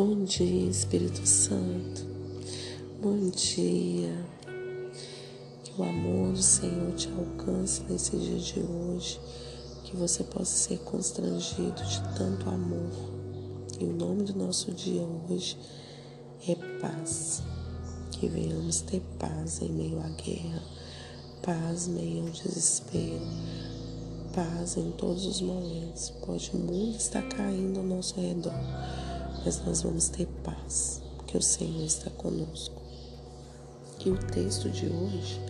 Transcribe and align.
Bom 0.00 0.22
dia, 0.22 0.70
Espírito 0.70 1.26
Santo. 1.26 2.06
Bom 3.02 3.30
dia. 3.30 4.24
Que 5.64 5.72
o 5.76 5.82
amor 5.82 6.34
do 6.34 6.40
Senhor 6.40 6.92
te 6.94 7.08
alcance 7.10 7.82
nesse 7.90 8.16
dia 8.16 8.38
de 8.38 8.60
hoje. 8.60 9.18
Que 9.82 9.96
você 9.96 10.22
possa 10.22 10.54
ser 10.54 10.78
constrangido 10.84 11.82
de 11.82 12.00
tanto 12.16 12.48
amor. 12.48 12.92
E 13.80 13.86
o 13.86 13.92
nome 13.92 14.22
do 14.22 14.38
nosso 14.38 14.70
dia 14.70 15.02
hoje 15.28 15.58
é 16.48 16.54
paz. 16.80 17.42
Que 18.12 18.28
venhamos 18.28 18.80
ter 18.82 19.02
paz 19.18 19.60
em 19.62 19.68
meio 19.68 19.98
à 19.98 20.08
guerra, 20.10 20.62
paz 21.42 21.88
em 21.88 21.94
meio 21.94 22.22
ao 22.22 22.30
desespero, 22.30 23.26
paz 24.32 24.76
em 24.76 24.92
todos 24.92 25.26
os 25.26 25.40
momentos. 25.40 26.10
Pode 26.24 26.52
o 26.54 26.56
mundo 26.56 26.96
estar 26.96 27.22
caindo 27.22 27.80
ao 27.80 27.84
nosso 27.84 28.14
redor 28.20 28.54
mas 29.44 29.64
nós 29.64 29.82
vamos 29.82 30.08
ter 30.08 30.26
paz, 30.44 31.02
porque 31.16 31.36
o 31.36 31.42
Senhor 31.42 31.84
está 31.84 32.10
conosco. 32.10 32.80
E 34.04 34.10
o 34.10 34.16
texto 34.16 34.70
de 34.70 34.86
hoje 34.86 35.40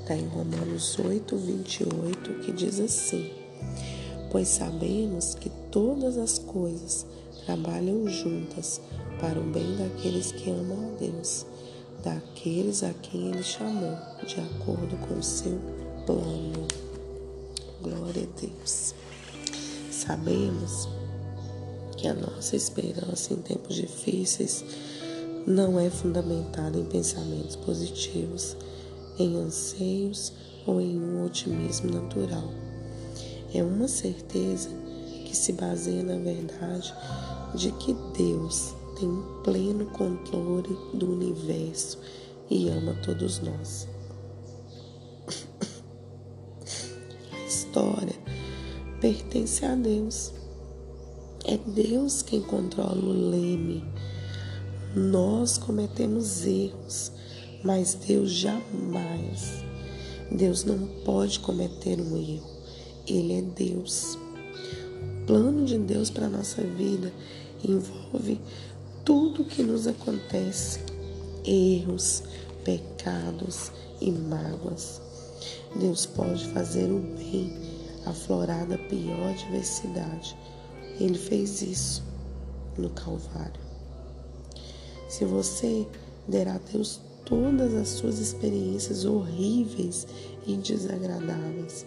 está 0.00 0.14
em 0.14 0.26
Romanos 0.26 0.98
8, 0.98 1.36
28, 1.36 2.34
que 2.40 2.52
diz 2.52 2.80
assim: 2.80 3.32
Pois 4.30 4.48
sabemos 4.48 5.34
que 5.34 5.50
todas 5.70 6.16
as 6.18 6.38
coisas 6.38 7.06
trabalham 7.46 8.06
juntas 8.08 8.80
para 9.20 9.40
o 9.40 9.44
bem 9.44 9.76
daqueles 9.76 10.32
que 10.32 10.50
amam 10.50 10.90
a 10.90 10.98
Deus, 10.98 11.46
daqueles 12.04 12.82
a 12.82 12.92
quem 12.92 13.28
Ele 13.28 13.42
chamou, 13.42 13.96
de 14.26 14.40
acordo 14.40 14.96
com 15.06 15.14
o 15.14 15.22
seu 15.22 15.58
plano. 16.06 16.68
Glória 17.82 18.24
a 18.24 18.40
Deus. 18.40 18.94
Sabemos 19.90 20.88
que 21.98 22.06
a 22.06 22.14
nossa 22.14 22.54
esperança 22.54 23.34
em 23.34 23.38
tempos 23.38 23.74
difíceis 23.74 24.64
não 25.46 25.80
é 25.80 25.90
fundamentada 25.90 26.78
em 26.78 26.84
pensamentos 26.84 27.56
positivos, 27.56 28.56
em 29.18 29.36
anseios 29.36 30.32
ou 30.64 30.80
em 30.80 30.96
um 30.98 31.24
otimismo 31.24 31.90
natural. 31.90 32.48
É 33.52 33.64
uma 33.64 33.88
certeza 33.88 34.68
que 35.24 35.36
se 35.36 35.52
baseia 35.52 36.04
na 36.04 36.16
verdade 36.16 36.94
de 37.54 37.72
que 37.72 37.94
Deus 38.16 38.74
tem 38.98 39.10
pleno 39.42 39.86
controle 39.86 40.78
do 40.94 41.12
universo 41.12 41.98
e 42.48 42.68
ama 42.68 42.94
todos 43.02 43.40
nós. 43.40 43.88
A 47.32 47.46
história 47.46 48.14
pertence 49.00 49.64
a 49.64 49.74
Deus. 49.74 50.37
É 51.50 51.56
Deus 51.56 52.20
quem 52.20 52.42
controla 52.42 53.02
o 53.02 53.30
leme. 53.30 53.82
Nós 54.94 55.56
cometemos 55.56 56.44
erros, 56.44 57.10
mas 57.64 57.94
Deus 57.94 58.32
jamais. 58.32 59.64
Deus 60.30 60.64
não 60.64 60.78
pode 61.06 61.40
cometer 61.40 61.98
um 62.02 62.18
erro. 62.18 62.50
Ele 63.06 63.32
é 63.32 63.40
Deus. 63.40 64.18
O 65.22 65.26
plano 65.26 65.64
de 65.64 65.78
Deus 65.78 66.10
para 66.10 66.26
a 66.26 66.28
nossa 66.28 66.60
vida 66.60 67.10
envolve 67.66 68.38
tudo 69.02 69.42
que 69.42 69.62
nos 69.62 69.86
acontece: 69.86 70.80
erros, 71.46 72.24
pecados 72.62 73.72
e 74.02 74.10
mágoas. 74.10 75.00
Deus 75.80 76.04
pode 76.04 76.46
fazer 76.48 76.90
o 76.92 76.98
bem, 77.16 77.50
aflorar 78.04 78.66
da 78.66 78.76
pior 78.76 79.30
adversidade 79.30 80.36
ele 81.00 81.18
fez 81.18 81.62
isso 81.62 82.02
no 82.76 82.90
Calvário. 82.90 83.60
Se 85.08 85.24
você 85.24 85.86
der 86.26 86.48
a 86.48 86.58
Deus 86.72 87.00
todas 87.24 87.74
as 87.74 87.88
suas 87.88 88.18
experiências 88.18 89.04
horríveis 89.04 90.06
e 90.46 90.56
desagradáveis, 90.56 91.86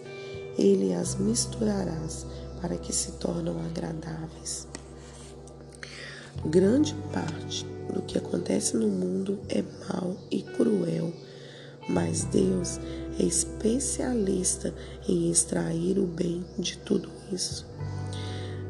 Ele 0.58 0.92
as 0.94 1.16
misturarás 1.16 2.26
para 2.60 2.76
que 2.76 2.92
se 2.92 3.12
tornem 3.12 3.54
agradáveis. 3.66 4.68
Grande 6.46 6.94
parte 7.12 7.66
do 7.92 8.02
que 8.02 8.18
acontece 8.18 8.76
no 8.76 8.88
mundo 8.88 9.38
é 9.48 9.62
mal 9.88 10.16
e 10.30 10.42
cruel, 10.42 11.12
mas 11.88 12.24
Deus 12.24 12.78
é 13.18 13.24
especialista 13.24 14.74
em 15.08 15.30
extrair 15.30 15.98
o 15.98 16.06
bem 16.06 16.44
de 16.58 16.78
tudo 16.78 17.08
isso. 17.32 17.66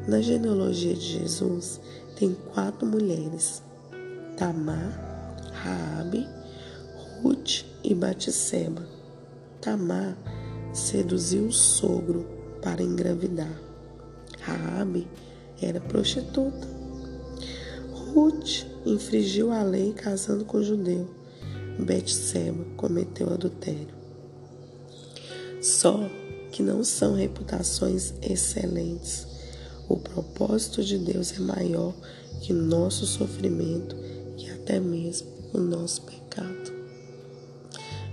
Na 0.05 0.19
genealogia 0.19 0.93
de 0.93 1.19
Jesus 1.19 1.79
tem 2.17 2.35
quatro 2.53 2.85
mulheres: 2.85 3.63
Tamar, 4.35 5.37
Raabe, 5.53 6.27
Ruth 7.21 7.63
e 7.81 7.95
Batseba. 7.95 8.85
Tamar 9.61 10.17
seduziu 10.73 11.45
o 11.45 11.53
sogro 11.53 12.27
para 12.61 12.83
engravidar. 12.83 13.57
Raabe 14.41 15.07
era 15.61 15.79
prostituta. 15.79 16.67
Ruth 17.93 18.65
infringiu 18.85 19.53
a 19.53 19.63
lei 19.63 19.93
casando 19.93 20.43
com 20.43 20.57
o 20.57 20.63
judeu. 20.63 21.09
Betseba 21.79 22.65
cometeu 22.75 23.33
adultério. 23.33 23.95
Só 25.61 25.97
que 26.51 26.61
não 26.61 26.83
são 26.83 27.15
reputações 27.15 28.13
excelentes 28.21 29.32
o 29.87 29.97
propósito 29.97 30.83
de 30.83 30.97
Deus 30.97 31.33
é 31.33 31.39
maior 31.39 31.93
que 32.41 32.53
nosso 32.53 33.05
sofrimento 33.05 33.95
e 34.37 34.49
até 34.49 34.79
mesmo 34.79 35.27
o 35.53 35.59
nosso 35.59 36.01
pecado. 36.03 36.73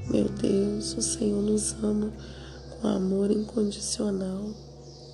Meu 0.08 0.28
Deus, 0.28 0.97
o 0.97 1.03
Senhor 1.03 1.42
nos 1.42 1.72
ama 1.82 2.12
com 2.81 2.88
amor 2.88 3.31
incondicional. 3.31 4.50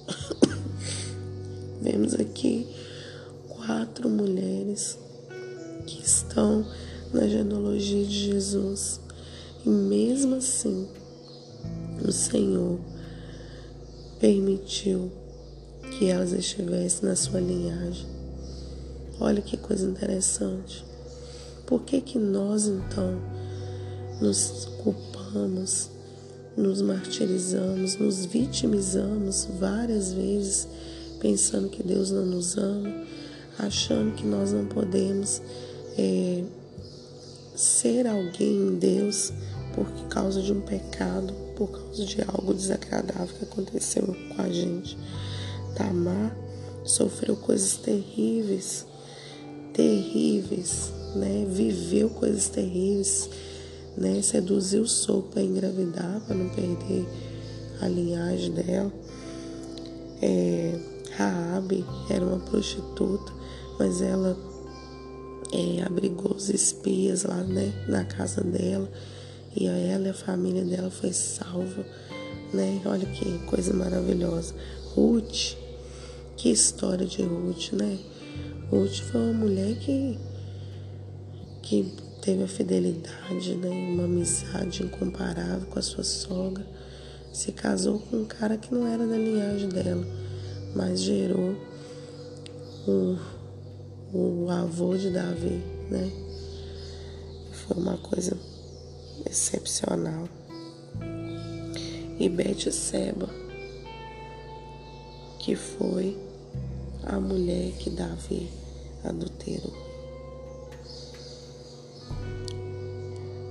Vemos 1.83 2.15
aqui 2.15 2.67
quatro 3.49 4.09
mulheres 4.09 4.99
que 5.87 6.03
estão 6.03 6.67
na 7.13 7.29
genealogia 7.29 8.05
de 8.05 8.27
Jesus. 8.27 9.01
E 9.65 9.69
mesmo 9.69 10.37
assim, 10.37 10.89
o 12.03 12.13
Senhor 12.13 12.79
permitiu 14.19 15.11
que 15.93 16.09
elas 16.11 16.33
estivessem 16.33 17.09
na 17.09 17.17
sua 17.17 17.41
linhagem. 17.41 18.07
Olha 19.19 19.41
que 19.41 19.57
coisa 19.57 19.87
interessante. 19.89 20.85
Por 21.67 21.83
que 21.83 22.01
que 22.01 22.19
nós 22.19 22.67
então 22.67 23.19
nos 24.21 24.69
culpamos, 24.83 25.91
nos 26.57 26.81
martirizamos, 26.81 27.97
nos 27.97 28.25
vitimizamos 28.25 29.49
várias 29.59 30.13
vezes, 30.13 30.69
pensando 31.21 31.69
que 31.69 31.83
Deus 31.83 32.11
não 32.11 32.25
nos 32.25 32.57
ama, 32.57 32.93
achando 33.59 34.15
que 34.15 34.27
nós 34.27 34.53
não 34.53 34.67
podemos 34.67 35.41
é, 35.99 36.45
ser 37.55 38.07
alguém 38.07 38.69
em 38.69 38.75
Deus 38.77 39.33
por 39.75 39.87
causa 40.09 40.41
de 40.41 40.53
um 40.53 40.61
pecado, 40.61 41.33
por 41.57 41.69
causa 41.69 42.05
de 42.05 42.23
algo 42.23 42.55
desagradável 42.55 43.35
que 43.39 43.45
aconteceu 43.45 44.05
com 44.05 44.43
a 44.43 44.49
gente. 44.49 44.97
Tamar 45.77 46.35
sofreu 46.85 47.37
coisas 47.37 47.77
terríveis, 47.77 48.87
terríveis, 49.73 50.91
né? 51.15 51.47
Viveu 51.49 52.09
coisas 52.11 52.49
terríveis, 52.49 53.29
né? 53.97 54.23
Seduziu 54.23 54.83
o 54.83 54.89
sogro 54.89 55.31
para 55.31 55.43
engravidar, 55.43 56.21
para 56.27 56.35
não 56.35 56.49
perder 56.49 57.07
a 57.81 57.89
linhagem 57.89 58.53
dela. 58.53 58.93
É, 60.23 60.79
Raabe 61.17 61.85
era 62.09 62.25
uma 62.25 62.39
prostituta, 62.39 63.33
mas 63.79 64.01
ela 64.01 64.37
é, 65.53 65.83
abrigou 65.83 66.35
os 66.35 66.49
espias 66.49 67.25
lá 67.25 67.43
né, 67.43 67.73
na 67.87 68.05
casa 68.05 68.43
dela 68.43 68.91
e 69.55 69.69
a 69.69 69.73
ela 69.73 70.07
e 70.07 70.11
a 70.11 70.15
família 70.15 70.65
dela 70.65 70.91
foi 70.91 71.13
salva, 71.13 71.85
né? 72.53 72.81
Olha 72.85 73.07
que 73.07 73.39
coisa 73.47 73.73
maravilhosa. 73.73 74.55
Ruth 74.95 75.57
que 76.37 76.51
história 76.51 77.07
de 77.07 77.23
Ruth, 77.23 77.73
né? 77.73 77.99
Ruth 78.71 79.01
foi 79.11 79.21
uma 79.21 79.33
mulher 79.33 79.77
que, 79.79 80.19
que 81.63 81.95
teve 82.21 82.43
a 82.43 82.49
fidelidade, 82.49 83.55
né? 83.55 83.71
Uma 83.71 84.05
amizade 84.05 84.83
incomparável 84.83 85.67
com 85.69 85.79
a 85.79 85.83
sua 85.83 86.05
sogra. 86.05 86.67
Se 87.33 87.53
casou 87.53 87.99
com 87.99 88.19
um 88.19 88.25
cara 88.25 88.57
que 88.57 88.73
não 88.73 88.87
era 88.87 89.07
da 89.07 89.17
linhagem 89.17 89.69
dela, 89.69 90.07
mas 90.75 91.03
gerou 91.03 91.55
o, 92.87 93.19
o 94.13 94.51
avô 94.51 94.97
de 94.97 95.11
Davi, 95.11 95.63
né? 95.91 96.11
Foi 97.53 97.77
uma 97.77 97.97
coisa 97.99 98.37
excepcional. 99.29 100.29
E 102.19 102.29
Bete 102.29 102.73
Seba, 102.73 103.29
que 105.47 105.55
foi 105.55 106.19
a 107.05 107.21
mulher 107.21 107.71
que 107.79 107.89
Davi 107.89 108.51
adulterou. 109.05 109.73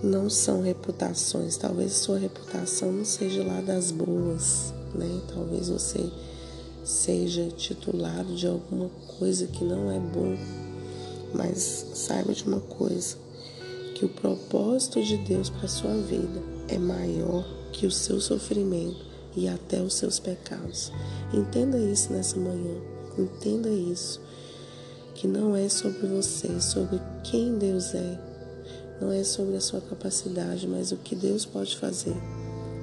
Não 0.03 0.29
são 0.29 0.61
reputações, 0.61 1.55
talvez 1.55 1.93
sua 1.93 2.17
reputação 2.17 2.91
não 2.91 3.05
seja 3.05 3.45
lá 3.45 3.61
das 3.61 3.91
boas, 3.91 4.73
né? 4.93 5.21
Talvez 5.33 5.69
você 5.69 6.11
seja 6.83 7.47
titulado 7.51 8.35
de 8.35 8.45
alguma 8.45 8.89
coisa 9.17 9.47
que 9.47 9.63
não 9.63 9.89
é 9.89 9.97
boa, 9.97 10.37
mas 11.33 11.91
saiba 11.93 12.33
de 12.33 12.43
uma 12.43 12.59
coisa, 12.59 13.15
que 13.95 14.03
o 14.03 14.09
propósito 14.09 15.01
de 15.01 15.15
Deus 15.19 15.49
para 15.49 15.69
sua 15.69 15.95
vida 15.95 16.43
é 16.67 16.77
maior 16.77 17.47
que 17.71 17.87
o 17.87 17.91
seu 17.91 18.19
sofrimento 18.19 19.14
e 19.35 19.47
até 19.47 19.81
os 19.81 19.95
seus 19.95 20.19
pecados. 20.19 20.91
Entenda 21.33 21.77
isso 21.77 22.11
nessa 22.11 22.37
manhã. 22.37 22.75
Entenda 23.17 23.69
isso. 23.69 24.21
Que 25.13 25.27
não 25.27 25.55
é 25.55 25.69
sobre 25.69 26.07
você, 26.07 26.47
é 26.47 26.59
sobre 26.59 26.99
quem 27.23 27.57
Deus 27.57 27.93
é. 27.93 28.19
Não 29.01 29.11
é 29.11 29.23
sobre 29.23 29.55
a 29.55 29.61
sua 29.61 29.81
capacidade, 29.81 30.67
mas 30.67 30.91
o 30.91 30.97
que 30.97 31.15
Deus 31.15 31.45
pode 31.45 31.75
fazer 31.77 32.15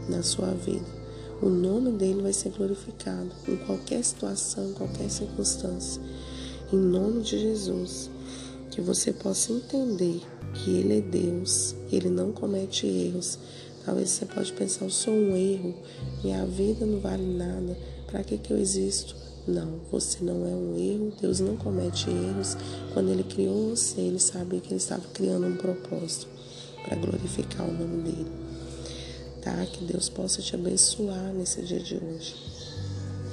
na 0.09 0.23
sua 0.23 0.53
vida. 0.53 1.03
O 1.41 1.49
nome 1.49 1.93
dele 1.93 2.23
vai 2.23 2.33
ser 2.33 2.51
glorificado 2.51 3.31
em 3.49 3.57
qualquer 3.57 4.05
situação, 4.05 4.71
em 4.71 4.75
qualquer 4.75 5.11
circunstância. 5.11 6.01
Em 6.73 6.77
nome 6.77 7.23
de 7.23 7.39
Jesus, 7.39 8.09
que 8.71 8.81
você 8.81 9.13
possa 9.13 9.53
entender 9.53 10.23
que 10.55 10.71
Ele 10.71 10.99
é 10.99 11.01
Deus, 11.01 11.75
Ele 11.91 12.09
não 12.09 12.33
comete 12.33 12.87
erros, 12.87 13.39
Talvez 13.85 14.11
você 14.11 14.27
pode 14.27 14.53
pensar, 14.53 14.85
eu 14.85 14.91
sou 14.91 15.13
um 15.13 15.37
erro, 15.37 15.75
minha 16.23 16.47
vida 16.47 16.87
não 16.87 17.01
vale 17.01 17.27
nada, 17.27 17.77
para 18.07 18.23
que, 18.23 18.39
que 18.39 18.53
eu 18.53 18.59
existo? 18.59 19.17
Não, 19.47 19.81
você 19.91 20.23
não 20.23 20.47
é 20.47 20.55
um 20.55 20.77
erro, 20.79 21.13
Deus 21.21 21.41
não 21.41 21.57
comete 21.57 22.09
erros. 22.09 22.57
Quando 22.95 23.11
Ele 23.11 23.25
criou 23.25 23.71
você, 23.71 24.01
Ele 24.01 24.21
sabia 24.21 24.61
que 24.61 24.69
Ele 24.69 24.77
estava 24.77 25.03
criando 25.13 25.49
um 25.49 25.57
propósito 25.57 26.29
para 26.85 26.97
glorificar 26.97 27.69
o 27.69 27.73
nome 27.73 28.03
dEle. 28.03 28.31
Tá? 29.41 29.67
Que 29.67 29.85
Deus 29.85 30.09
possa 30.09 30.41
te 30.41 30.55
abençoar 30.55 31.35
nesse 31.35 31.61
dia 31.63 31.81
de 31.81 31.97
hoje. 31.97 32.37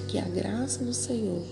Que 0.08 0.18
a 0.18 0.28
graça 0.28 0.84
do 0.84 0.94
Senhor 0.96 1.44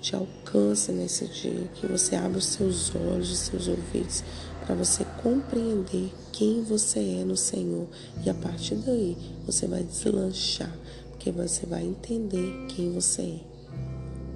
te 0.00 0.14
alcance 0.14 0.92
nesse 0.92 1.26
dia, 1.26 1.68
que 1.74 1.86
você 1.86 2.16
abra 2.16 2.38
os 2.38 2.46
seus 2.46 2.94
olhos, 2.94 3.30
os 3.30 3.38
seus 3.38 3.68
ouvidos 3.68 4.24
para 4.64 4.74
você 4.74 5.04
compreender 5.22 6.12
quem 6.30 6.62
você 6.62 7.00
é 7.00 7.24
no 7.24 7.36
Senhor 7.36 7.86
e 8.24 8.28
a 8.28 8.34
partir 8.34 8.74
daí 8.74 9.16
você 9.46 9.66
vai 9.66 9.82
deslanchar, 9.82 10.76
porque 11.10 11.30
você 11.30 11.64
vai 11.64 11.84
entender 11.84 12.66
quem 12.68 12.92
você 12.92 13.22
é, 13.22 13.40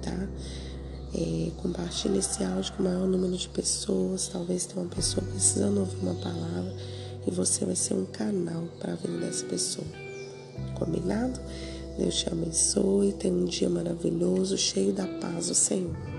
tá? 0.01 0.27
É, 1.15 1.51
compartilhe 1.57 2.17
esse 2.17 2.43
áudio 2.43 2.73
com 2.73 2.81
o 2.81 2.85
maior 2.87 3.07
número 3.07 3.37
de 3.37 3.47
pessoas. 3.47 4.27
Talvez 4.29 4.65
tenha 4.65 4.81
uma 4.81 4.89
pessoa 4.89 5.23
precisando 5.23 5.81
ouvir 5.81 5.97
uma 6.01 6.15
palavra 6.15 6.75
e 7.27 7.29
você 7.29 7.63
vai 7.65 7.75
ser 7.75 7.93
um 7.93 8.05
canal 8.05 8.63
para 8.79 8.93
a 8.93 8.95
vida 8.95 9.19
dessa 9.19 9.45
pessoa. 9.45 9.85
Combinado? 10.73 11.39
Deus 11.97 12.15
te 12.15 12.29
abençoe. 12.29 13.13
Tenha 13.13 13.33
um 13.33 13.45
dia 13.45 13.69
maravilhoso, 13.69 14.57
cheio 14.57 14.93
da 14.93 15.07
paz 15.07 15.47
do 15.47 15.55
Senhor. 15.55 16.12